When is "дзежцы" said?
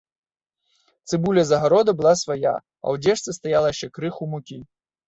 3.07-3.39